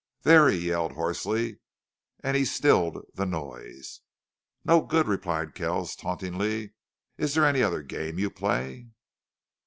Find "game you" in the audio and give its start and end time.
7.83-8.31